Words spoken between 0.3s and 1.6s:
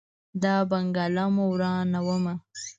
دا بنګله مو